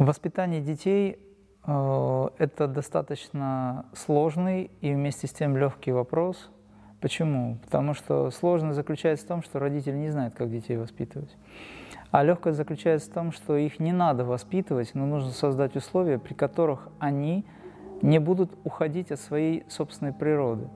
Воспитание 0.00 0.62
детей 0.62 1.18
э,– 1.66 2.28
это 2.38 2.66
достаточно 2.66 3.84
сложный 3.92 4.70
и 4.80 4.94
вместе 4.94 5.26
с 5.26 5.30
тем 5.30 5.58
легкий 5.58 5.92
вопрос. 5.92 6.50
Почему? 7.02 7.58
Потому 7.66 7.92
что 7.92 8.30
сложность 8.30 8.76
заключается 8.76 9.26
в 9.26 9.28
том, 9.28 9.42
что 9.42 9.58
родители 9.58 9.94
не 9.94 10.08
знают, 10.08 10.34
как 10.34 10.50
детей 10.50 10.78
воспитывать. 10.78 11.36
А 12.12 12.22
легкость 12.22 12.56
заключается 12.56 13.10
в 13.10 13.12
том, 13.12 13.30
что 13.30 13.58
их 13.58 13.78
не 13.78 13.92
надо 13.92 14.24
воспитывать, 14.24 14.92
но 14.94 15.04
нужно 15.04 15.32
создать 15.32 15.76
условия, 15.76 16.18
при 16.18 16.32
которых 16.32 16.88
они 16.98 17.44
не 18.00 18.18
будут 18.20 18.52
уходить 18.64 19.12
от 19.12 19.20
своей 19.20 19.64
собственной 19.68 20.14
природы. 20.14 20.70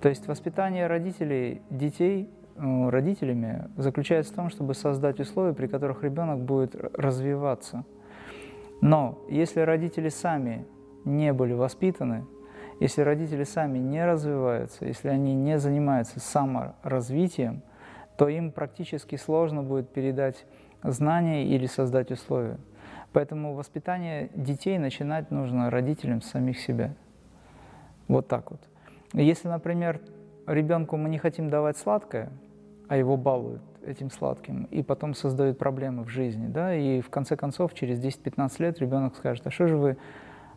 То 0.00 0.08
есть 0.08 0.26
воспитание 0.28 0.86
родителей, 0.86 1.60
детей 1.68 2.30
э, 2.56 2.88
родителями 2.88 3.68
заключается 3.76 4.32
в 4.32 4.36
том, 4.36 4.48
чтобы 4.48 4.72
создать 4.72 5.20
условия, 5.20 5.52
при 5.52 5.66
которых 5.66 6.02
ребенок 6.02 6.40
будет 6.40 6.74
развиваться– 6.74 7.84
но 8.82 9.16
если 9.28 9.60
родители 9.60 10.08
сами 10.08 10.66
не 11.04 11.32
были 11.32 11.52
воспитаны, 11.52 12.26
если 12.80 13.02
родители 13.02 13.44
сами 13.44 13.78
не 13.78 14.04
развиваются, 14.04 14.84
если 14.84 15.08
они 15.08 15.34
не 15.34 15.56
занимаются 15.60 16.18
саморазвитием, 16.18 17.62
то 18.18 18.28
им 18.28 18.50
практически 18.50 19.14
сложно 19.14 19.62
будет 19.62 19.90
передать 19.90 20.44
знания 20.82 21.46
или 21.46 21.66
создать 21.66 22.10
условия. 22.10 22.58
Поэтому 23.12 23.54
воспитание 23.54 24.30
детей 24.34 24.78
начинать 24.78 25.30
нужно 25.30 25.70
родителям 25.70 26.20
самих 26.20 26.58
себя. 26.58 26.92
Вот 28.08 28.26
так 28.26 28.50
вот. 28.50 28.60
Если, 29.12 29.46
например, 29.46 30.00
ребенку 30.46 30.96
мы 30.96 31.08
не 31.08 31.18
хотим 31.18 31.50
давать 31.50 31.76
сладкое, 31.76 32.30
а 32.88 32.96
его 32.96 33.16
балуют, 33.16 33.62
этим 33.84 34.10
сладким, 34.10 34.64
и 34.64 34.82
потом 34.82 35.14
создают 35.14 35.58
проблемы 35.58 36.04
в 36.04 36.08
жизни, 36.08 36.46
да, 36.46 36.74
и 36.74 37.00
в 37.00 37.10
конце 37.10 37.36
концов 37.36 37.74
через 37.74 37.98
10-15 38.00 38.62
лет 38.62 38.78
ребенок 38.78 39.16
скажет, 39.16 39.46
а 39.46 39.50
что 39.50 39.66
же 39.66 39.76
вы, 39.76 39.96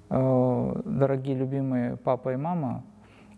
э, 0.09 0.81
дорогие 0.85 1.35
любимые 1.35 1.97
папа 1.97 2.33
и 2.33 2.35
мама, 2.35 2.83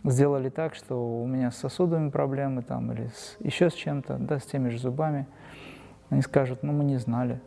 сделали 0.04 0.50
так, 0.50 0.76
что 0.76 0.96
у 0.96 1.28
меня 1.28 1.52
с 1.52 1.58
сосудами 1.58 2.10
проблемы 2.10 2.62
там, 2.62 2.92
или 2.92 3.08
с, 3.08 3.38
еще 3.40 3.70
с 3.70 3.74
чем-то, 3.74 4.18
да, 4.18 4.40
с 4.40 4.46
теми 4.46 4.70
же 4.70 4.80
зубами, 4.80 5.28
они 6.10 6.22
скажут, 6.22 6.64
ну 6.64 6.74
мы 6.74 6.84
не 6.84 6.98
знали, 6.98 7.42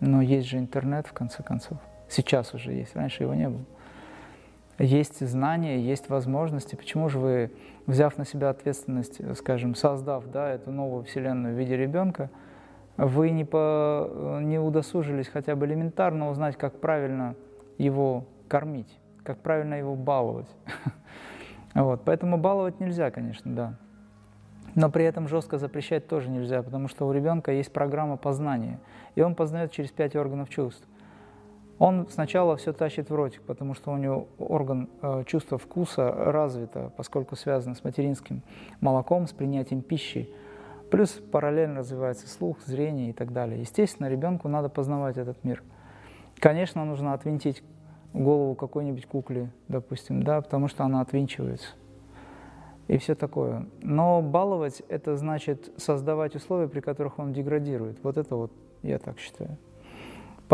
но 0.00 0.22
есть 0.22 0.48
же 0.48 0.58
интернет 0.58 1.06
в 1.06 1.12
конце 1.12 1.42
концов, 1.42 1.78
сейчас 2.08 2.54
уже 2.54 2.72
есть, 2.72 2.94
раньше 2.96 3.24
его 3.24 3.34
не 3.34 3.48
было 3.48 3.64
есть 4.78 5.26
знания, 5.26 5.80
есть 5.80 6.08
возможности. 6.08 6.74
Почему 6.74 7.08
же 7.08 7.18
вы, 7.18 7.50
взяв 7.86 8.18
на 8.18 8.24
себя 8.24 8.50
ответственность, 8.50 9.20
скажем, 9.36 9.74
создав 9.74 10.26
да, 10.26 10.50
эту 10.50 10.70
новую 10.72 11.04
вселенную 11.04 11.54
в 11.54 11.58
виде 11.58 11.76
ребенка, 11.76 12.30
вы 12.96 13.30
не, 13.30 13.44
по, 13.44 14.38
не 14.40 14.58
удосужились 14.58 15.28
хотя 15.28 15.56
бы 15.56 15.66
элементарно 15.66 16.30
узнать, 16.30 16.56
как 16.56 16.80
правильно 16.80 17.34
его 17.78 18.24
кормить, 18.48 18.98
как 19.22 19.38
правильно 19.38 19.74
его 19.74 19.94
баловать. 19.94 20.48
Вот, 21.74 22.02
поэтому 22.04 22.38
баловать 22.38 22.78
нельзя, 22.78 23.10
конечно, 23.10 23.52
да. 23.52 23.74
Но 24.76 24.90
при 24.90 25.04
этом 25.04 25.26
жестко 25.26 25.58
запрещать 25.58 26.06
тоже 26.06 26.30
нельзя, 26.30 26.62
потому 26.62 26.86
что 26.86 27.04
у 27.04 27.12
ребенка 27.12 27.50
есть 27.50 27.72
программа 27.72 28.16
познания, 28.16 28.78
и 29.16 29.22
он 29.22 29.34
познает 29.34 29.72
через 29.72 29.90
пять 29.90 30.14
органов 30.14 30.48
чувств. 30.50 30.86
Он 31.84 32.08
сначала 32.08 32.56
все 32.56 32.72
тащит 32.72 33.10
в 33.10 33.14
ротик, 33.14 33.42
потому 33.42 33.74
что 33.74 33.92
у 33.92 33.98
него 33.98 34.26
орган 34.38 34.88
э, 35.02 35.24
чувства 35.26 35.58
вкуса 35.58 36.10
развито, 36.10 36.90
поскольку 36.96 37.36
связано 37.36 37.74
с 37.74 37.84
материнским 37.84 38.40
молоком, 38.80 39.26
с 39.26 39.34
принятием 39.34 39.82
пищи. 39.82 40.30
Плюс 40.90 41.10
параллельно 41.10 41.80
развивается 41.80 42.26
слух, 42.26 42.56
зрение 42.64 43.10
и 43.10 43.12
так 43.12 43.34
далее. 43.34 43.60
Естественно, 43.60 44.08
ребенку 44.08 44.48
надо 44.48 44.70
познавать 44.70 45.18
этот 45.18 45.44
мир. 45.44 45.62
Конечно, 46.38 46.86
нужно 46.86 47.12
отвинтить 47.12 47.62
голову 48.14 48.54
какой-нибудь 48.54 49.04
кукле, 49.04 49.50
допустим, 49.68 50.22
да, 50.22 50.40
потому 50.40 50.68
что 50.68 50.84
она 50.84 51.02
отвинчивается. 51.02 51.68
И 52.88 52.96
все 52.96 53.14
такое. 53.14 53.66
Но 53.82 54.22
баловать– 54.22 54.82
это 54.88 55.18
значит 55.18 55.70
создавать 55.76 56.34
условия, 56.34 56.66
при 56.66 56.80
которых 56.80 57.18
он 57.18 57.34
деградирует. 57.34 58.02
Вот 58.02 58.16
это 58.16 58.36
вот 58.36 58.52
я 58.80 58.98
так 58.98 59.18
считаю. 59.18 59.58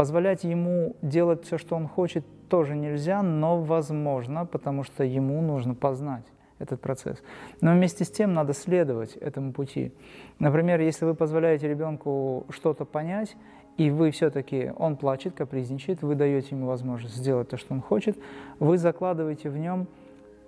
Позволять 0.01 0.45
ему 0.45 0.97
делать 1.03 1.45
все, 1.45 1.59
что 1.59 1.77
он 1.77 1.87
хочет, 1.87 2.25
тоже 2.49 2.75
нельзя, 2.75 3.23
но 3.23 3.61
возможно, 3.61 4.47
потому 4.47 4.83
что 4.83 5.05
ему 5.05 5.43
нужно 5.43 5.75
познать 5.75 6.25
этот 6.59 6.81
процесс. 6.81 7.19
Но 7.61 7.75
вместе 7.75 8.07
с 8.07 8.11
тем 8.11 8.33
надо 8.33 8.55
следовать 8.55 9.15
этому 9.17 9.53
пути. 9.53 9.93
Например, 10.39 10.81
если 10.81 11.05
вы 11.05 11.15
позволяете 11.15 11.69
ребенку 11.69 12.47
что-то 12.49 12.87
понять, 12.87 13.37
и 13.77 13.91
вы 13.91 14.11
все-таки, 14.11 14.73
он 14.79 14.97
плачет, 14.97 15.35
капризничает, 15.35 16.01
вы 16.01 16.15
даете 16.15 16.57
ему 16.57 16.67
возможность 16.67 17.17
сделать 17.17 17.51
то, 17.51 17.59
что 17.59 17.75
он 17.75 17.83
хочет, 17.83 18.17
вы 18.59 18.79
закладываете 18.79 19.51
в 19.51 19.59
нем 19.59 19.87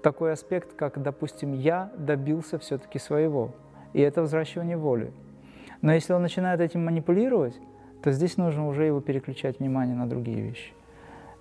такой 0.03 0.33
аспект, 0.33 0.73
как, 0.77 1.03
допустим, 1.03 1.53
я 1.53 1.93
добился 1.99 2.59
все-таки 2.59 2.99
своего. 2.99 3.51
И 3.93 4.01
это 4.01 4.23
взращивание 4.23 4.79
воли. 4.79 5.13
Но 5.83 5.93
если 5.93 6.15
он 6.15 6.23
начинает 6.23 6.63
этим 6.63 6.87
манипулировать, 6.87 7.61
то 8.03 8.13
здесь 8.13 8.37
нужно 8.37 8.67
уже 8.67 8.85
его 8.85 9.01
переключать 9.01 9.61
внимание 9.61 9.97
на 9.97 10.09
другие 10.09 10.41
вещи 10.41 10.73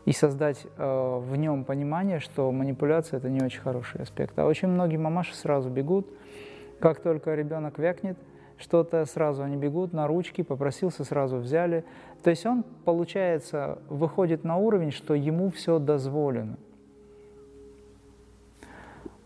и 0.06 0.14
создать 0.14 0.66
э, 0.78 1.20
в 1.20 1.36
нем 1.36 1.64
понимание, 1.64 2.20
что 2.20 2.52
манипуляция 2.52 3.18
это 3.18 3.30
не 3.30 3.42
очень 3.42 3.62
хороший 3.62 4.02
аспект. 4.02 4.38
А 4.40 4.46
очень 4.46 4.68
многие 4.68 4.98
мамаши 4.98 5.36
сразу 5.36 5.70
бегут, 5.70 6.08
как 6.80 7.02
только 7.02 7.36
ребенок 7.36 7.78
вякнет, 7.78 8.18
что-то 8.58 9.06
сразу 9.06 9.44
они 9.44 9.58
бегут 9.58 9.94
на 9.94 10.08
ручки, 10.08 10.42
попросился, 10.42 11.04
сразу 11.04 11.38
взяли. 11.38 11.84
То 12.24 12.30
есть 12.30 12.46
он, 12.46 12.64
получается, 12.86 13.80
выходит 13.90 14.44
на 14.44 14.58
уровень, 14.58 14.92
что 14.92 15.14
ему 15.14 15.50
все 15.50 15.80
дозволено. 15.80 16.58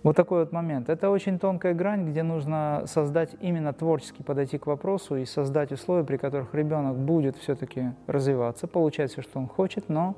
Вот 0.06 0.16
такой 0.16 0.42
вот 0.42 0.52
момент. 0.52 0.88
Это 0.88 1.10
очень 1.10 1.40
тонкая 1.40 1.74
грань, 1.74 2.08
где 2.08 2.22
нужно 2.22 2.84
создать 2.86 3.36
именно 3.42 3.74
творчески 3.74 4.22
подойти 4.22 4.60
к 4.60 4.68
вопросу 4.68 5.16
и 5.16 5.26
создать 5.26 5.72
условия, 5.72 6.04
при 6.04 6.18
которых 6.18 6.54
ребенок 6.54 6.96
будет 6.96 7.36
все-таки 7.38 7.86
развиваться, 8.06 8.68
получать 8.68 9.12
все, 9.12 9.24
что 9.24 9.40
он 9.40 9.48
хочет, 9.48 9.90
но 9.90 10.14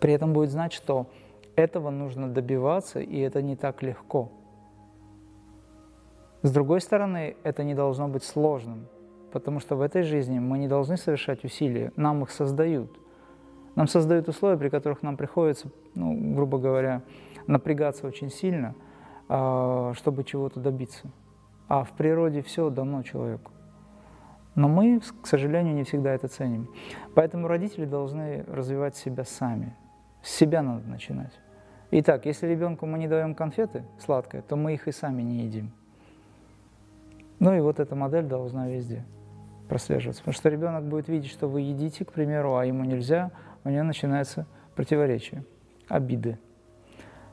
при 0.00 0.14
этом 0.14 0.32
будет 0.32 0.48
знать, 0.48 0.72
что 0.72 1.06
этого 1.54 1.90
нужно 1.90 2.30
добиваться, 2.30 2.98
и 2.98 3.18
это 3.18 3.42
не 3.42 3.56
так 3.56 3.82
легко. 3.82 4.32
С 6.40 6.50
другой 6.50 6.80
стороны, 6.80 7.36
это 7.42 7.62
не 7.62 7.74
должно 7.74 8.08
быть 8.08 8.24
сложным, 8.24 8.86
потому 9.32 9.60
что 9.60 9.76
в 9.76 9.82
этой 9.82 10.02
жизни 10.02 10.38
мы 10.38 10.56
не 10.56 10.66
должны 10.66 10.96
совершать 10.96 11.44
усилия, 11.44 11.92
нам 11.96 12.22
их 12.22 12.30
создают. 12.30 12.90
Нам 13.76 13.86
создают 13.86 14.28
условия, 14.28 14.56
при 14.56 14.70
которых 14.70 15.02
нам 15.02 15.16
приходится, 15.16 15.68
ну, 15.94 16.34
грубо 16.34 16.58
говоря, 16.58 17.02
напрягаться 17.46 18.06
очень 18.06 18.30
сильно, 18.30 18.74
а, 19.28 19.92
чтобы 19.94 20.24
чего-то 20.24 20.58
добиться. 20.58 21.06
А 21.68 21.84
в 21.84 21.92
природе 21.92 22.42
все 22.42 22.70
дано 22.70 23.02
человеку. 23.02 23.52
Но 24.54 24.68
мы, 24.68 25.00
к 25.22 25.26
сожалению, 25.26 25.74
не 25.74 25.84
всегда 25.84 26.14
это 26.14 26.28
ценим. 26.28 26.68
Поэтому 27.14 27.46
родители 27.46 27.84
должны 27.84 28.44
развивать 28.48 28.96
себя 28.96 29.24
сами. 29.24 29.76
С 30.22 30.30
себя 30.30 30.62
надо 30.62 30.88
начинать. 30.88 31.32
Итак, 31.90 32.24
если 32.24 32.46
ребенку 32.46 32.86
мы 32.86 32.98
не 32.98 33.06
даем 33.06 33.34
конфеты 33.34 33.84
сладкое, 33.98 34.40
то 34.40 34.56
мы 34.56 34.72
их 34.72 34.88
и 34.88 34.92
сами 34.92 35.22
не 35.22 35.44
едим. 35.44 35.70
Ну 37.38 37.54
и 37.54 37.60
вот 37.60 37.78
эта 37.78 37.94
модель 37.94 38.24
должна 38.24 38.68
везде 38.68 39.04
прослеживаться. 39.68 40.22
Потому 40.22 40.34
что 40.34 40.48
ребенок 40.48 40.84
будет 40.84 41.08
видеть, 41.08 41.30
что 41.30 41.48
вы 41.48 41.60
едите, 41.60 42.06
к 42.06 42.12
примеру, 42.12 42.56
а 42.56 42.64
ему 42.64 42.84
нельзя, 42.84 43.32
у 43.66 43.70
него 43.70 43.82
начинается 43.82 44.46
противоречие, 44.76 45.44
обиды 45.88 46.38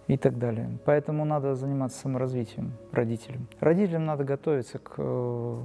и 0.08 0.18
так 0.18 0.40
далее. 0.40 0.80
Поэтому 0.84 1.26
надо 1.26 1.54
заниматься 1.54 2.00
саморазвитием 2.00 2.74
родителям. 2.92 3.48
Родителям 3.60 4.06
надо 4.06 4.24
готовиться 4.24 4.80
к 4.80 4.96
э, 4.98 5.62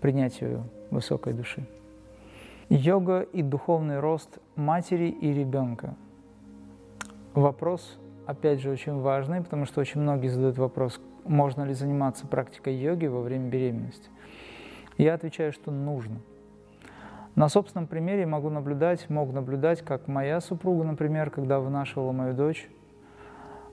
принятию 0.00 0.64
высокой 0.90 1.34
души. 1.34 1.68
Йога 2.68 3.20
и 3.20 3.42
духовный 3.42 4.00
рост 4.00 4.40
матери 4.56 5.08
и 5.08 5.32
ребенка. 5.32 5.94
Вопрос, 7.34 7.96
опять 8.26 8.60
же, 8.60 8.70
очень 8.70 8.98
важный, 8.98 9.40
потому 9.40 9.66
что 9.66 9.80
очень 9.80 10.00
многие 10.00 10.28
задают 10.28 10.58
вопрос, 10.58 11.00
можно 11.24 11.62
ли 11.62 11.74
заниматься 11.74 12.26
практикой 12.26 12.74
йоги 12.74 13.06
во 13.06 13.20
время 13.20 13.48
беременности. 13.48 14.10
Я 14.96 15.14
отвечаю, 15.14 15.52
что 15.52 15.70
нужно. 15.70 16.16
На 17.38 17.48
собственном 17.48 17.86
примере 17.86 18.26
могу 18.26 18.50
наблюдать, 18.50 19.08
мог 19.08 19.32
наблюдать, 19.32 19.82
как 19.82 20.08
моя 20.08 20.40
супруга, 20.40 20.82
например, 20.82 21.30
когда 21.30 21.60
вынашивала 21.60 22.10
мою 22.10 22.34
дочь, 22.34 22.68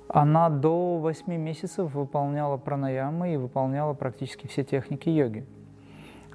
она 0.07 0.51
до 0.51 0.99
8 0.99 1.35
месяцев 1.35 1.91
выполняла 1.95 2.57
пранаямы 2.57 3.33
и 3.33 3.37
выполняла 3.37 3.95
практически 3.95 4.45
все 4.45 4.63
техники 4.63 5.09
йоги. 5.09 5.47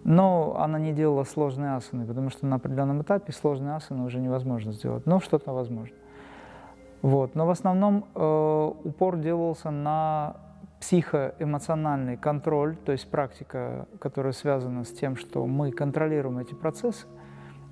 Но 0.02 0.56
она 0.58 0.80
не 0.80 0.92
делала 0.92 1.22
сложные 1.22 1.76
асаны, 1.76 2.04
потому 2.04 2.30
что 2.30 2.46
на 2.46 2.56
определенном 2.56 3.02
этапе 3.02 3.30
сложные 3.30 3.76
асаны 3.76 4.02
уже 4.02 4.18
невозможно 4.18 4.72
сделать, 4.72 5.06
но 5.06 5.20
что-то 5.20 5.52
возможно. 5.52 5.94
Вот. 7.00 7.36
Но 7.36 7.46
в 7.46 7.50
основном 7.50 8.06
э, 8.12 8.72
упор 8.82 9.18
делался 9.18 9.70
на 9.70 10.34
психоэмоциональный 10.80 12.16
контроль, 12.16 12.74
то 12.74 12.90
есть 12.90 13.08
практика, 13.08 13.86
которая 14.00 14.32
связана 14.32 14.82
с 14.82 14.90
тем, 14.90 15.14
что 15.14 15.46
мы 15.46 15.70
контролируем 15.70 16.38
эти 16.38 16.54
процессы, 16.54 17.06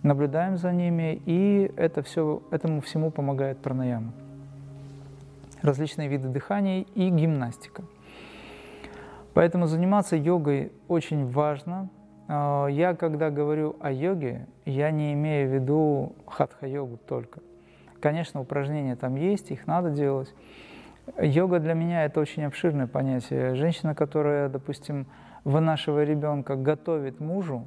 наблюдаем 0.02 0.56
за 0.56 0.72
ними, 0.72 1.20
и 1.26 1.70
это 1.76 2.02
все, 2.02 2.42
этому 2.50 2.80
всему 2.80 3.10
помогает 3.10 3.58
пранаяма. 3.58 4.12
Различные 5.62 6.08
виды 6.08 6.28
дыхания 6.28 6.86
и 6.94 7.10
гимнастика. 7.10 7.82
Поэтому 9.34 9.66
заниматься 9.66 10.16
йогой 10.16 10.72
очень 10.88 11.26
важно. 11.30 11.88
А, 12.28 12.66
я, 12.66 12.94
когда 12.94 13.30
говорю 13.30 13.76
о 13.80 13.90
йоге, 13.90 14.46
я 14.64 14.90
не 14.90 15.12
имею 15.14 15.48
в 15.48 15.54
виду 15.54 16.12
хатха-йогу 16.26 16.98
только. 17.06 17.40
Конечно, 18.00 18.40
упражнения 18.40 18.96
там 18.96 19.16
есть, 19.16 19.50
их 19.50 19.66
надо 19.66 19.90
делать. 19.90 20.32
Йога 21.20 21.58
для 21.58 21.74
меня 21.74 22.04
это 22.04 22.20
очень 22.20 22.44
обширное 22.44 22.86
понятие. 22.86 23.54
Женщина, 23.54 23.94
которая, 23.94 24.48
допустим, 24.48 25.06
вынашивая 25.44 26.04
ребенка, 26.04 26.54
готовит 26.54 27.18
мужу, 27.18 27.66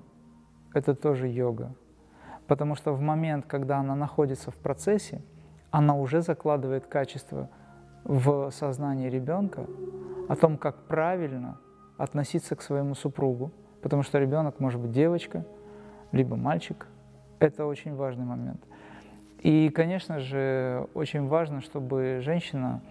это 0.74 0.94
тоже 0.96 1.28
йога. 1.28 1.74
Потому 2.52 2.76
что 2.76 2.92
в 2.92 3.00
момент, 3.00 3.46
когда 3.48 3.78
она 3.78 3.96
находится 3.96 4.52
в 4.52 4.58
процессе, 4.58 5.22
она 5.70 5.96
уже 5.96 6.22
закладывает 6.22 6.86
качество 6.86 7.48
в 8.04 8.52
сознание 8.52 9.10
ребенка 9.10 9.68
о 10.28 10.36
том, 10.36 10.58
как 10.58 10.76
правильно 10.84 11.60
относиться 11.98 12.58
к 12.58 12.62
своему 12.62 12.94
супругу. 12.94 13.54
Потому 13.82 14.04
что 14.04 14.20
ребенок 14.20 14.60
может 14.60 14.82
быть 14.82 14.92
девочка, 14.92 15.46
либо 16.12 16.36
мальчик. 16.36 16.88
Это 17.40 17.66
очень 17.66 17.96
важный 17.96 18.26
момент. 18.26 18.62
И, 19.40 19.70
конечно 19.70 20.20
же, 20.20 20.88
очень 20.94 21.30
важно, 21.30 21.62
чтобы 21.62 22.20
женщина, 22.22 22.82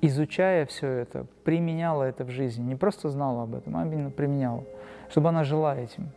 изучая 0.00 0.64
все 0.64 0.88
это, 0.88 1.26
применяла 1.44 2.04
это 2.04 2.24
в 2.24 2.30
жизни. 2.30 2.62
Не 2.62 2.76
просто 2.76 3.10
знала 3.10 3.42
об 3.42 3.54
этом, 3.54 3.76
а 3.76 3.84
именно 3.84 4.08
применяла. 4.08 4.64
Чтобы 5.10 5.28
она 5.28 5.44
жила 5.44 5.76
этим. 5.76 6.08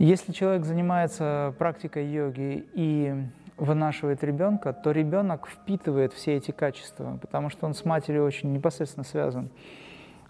Если 0.00 0.32
человек 0.32 0.64
занимается 0.64 1.54
практикой 1.58 2.06
йоги 2.06 2.66
и 2.72 3.14
вынашивает 3.58 4.24
ребенка, 4.24 4.72
то 4.72 4.92
ребенок 4.92 5.46
впитывает 5.46 6.14
все 6.14 6.36
эти 6.36 6.52
качества, 6.52 7.18
потому 7.20 7.50
что 7.50 7.66
он 7.66 7.74
с 7.74 7.84
матерью 7.84 8.24
очень 8.24 8.50
непосредственно 8.50 9.04
связан. 9.04 9.50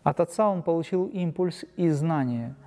От 0.02 0.19
отца 0.19 0.49
он 0.49 0.64
получил 0.64 1.06
импульс 1.06 1.64
и 1.76 1.88
знания– 1.88 2.56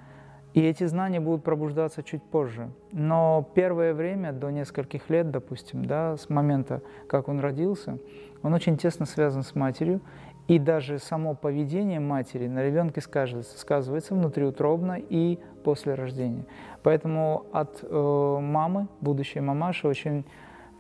и 0.54 0.62
эти 0.62 0.86
знания 0.86 1.20
будут 1.20 1.44
пробуждаться 1.44 2.04
чуть 2.04 2.22
позже. 2.22 2.70
Но 2.92 3.50
первое 3.56 3.94
время, 3.94 4.32
до 4.32 4.52
нескольких 4.52 5.10
лет, 5.10 5.32
допустим, 5.32 5.86
да, 5.86 6.16
с 6.16 6.30
момента, 6.30 6.82
как 7.08 7.28
он 7.28 7.40
родился, 7.40 7.98
он 8.44 8.54
очень 8.54 8.78
тесно 8.78 9.08
связан 9.08 9.42
с 9.42 9.56
матерью, 9.56 10.02
и 10.48 10.60
даже 10.60 11.00
само 11.00 11.36
поведение 11.36 12.00
матери 12.00 12.48
на 12.48 12.64
ребенке 12.64 13.02
сказывается, 13.02 13.58
сказывается 13.58 14.14
внутриутробно 14.14 14.98
и 15.00 15.40
после 15.64 15.94
рождения. 15.94 16.46
Поэтому 16.84 17.46
от 17.54 17.80
э, 17.82 18.38
мамы, 18.42 18.88
будущей 19.00 19.40
мамаши, 19.40 19.88
очень 19.88 20.20
э, 20.20 20.26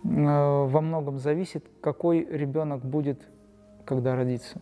во 0.03 0.81
многом 0.81 1.17
зависит, 1.17 1.65
какой 1.81 2.25
ребенок 2.25 2.83
будет, 2.83 3.21
когда 3.85 4.15
родится, 4.15 4.59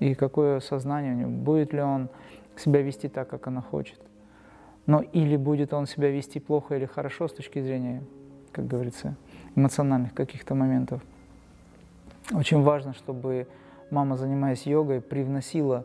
и 0.00 0.14
какое 0.14 0.60
сознание 0.60 1.14
у 1.14 1.16
него, 1.16 1.30
будет 1.30 1.72
ли 1.72 1.80
он 1.80 2.10
себя 2.56 2.82
вести 2.82 3.08
так, 3.08 3.28
как 3.28 3.46
она 3.46 3.62
хочет. 3.62 4.00
Но 4.84 5.00
или 5.00 5.36
будет 5.36 5.72
он 5.72 5.86
себя 5.86 6.10
вести 6.10 6.40
плохо 6.40 6.76
или 6.76 6.84
хорошо 6.84 7.26
с 7.26 7.32
точки 7.32 7.60
зрения, 7.60 8.02
как 8.52 8.66
говорится, 8.66 9.16
эмоциональных 9.56 10.14
каких-то 10.14 10.54
моментов. 10.54 11.02
Очень 12.32 12.62
важно, 12.62 12.92
чтобы 12.92 13.46
мама, 13.90 14.16
занимаясь 14.16 14.66
йогой, 14.66 15.00
привносила 15.00 15.84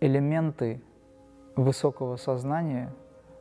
элементы 0.00 0.80
высокого 1.56 2.16
сознания 2.16 2.92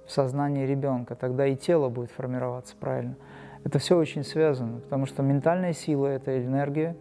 в 0.05 0.11
сознание 0.11 0.65
ребенка. 0.65 1.15
Тогда 1.15 1.47
и 1.47 1.55
тело 1.55 1.89
будет 1.89 2.11
формироваться 2.11 2.75
правильно. 2.79 3.15
Это 3.63 3.79
все 3.79 3.97
очень 3.97 4.23
связано, 4.23 4.79
потому 4.79 5.05
что 5.05 5.23
ментальная 5.23 5.73
сила– 5.73 6.07
это 6.07 6.43
энергия, 6.43 6.95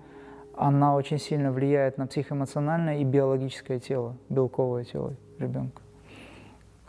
она 0.57 0.95
очень 0.95 1.19
сильно 1.19 1.53
влияет 1.53 1.99
на 1.99 2.07
психоэмоциональное 2.07 2.99
и 2.99 3.05
биологическое 3.05 3.81
тело, 3.81 4.17
белковое 4.29 4.85
тело 4.85 5.15
ребенка. 5.39 5.83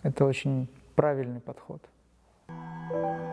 Это 0.03 0.25
очень 0.25 0.69
правильный 0.95 1.41
подход. 1.41 1.81
thank 2.47 3.19
you 3.19 3.24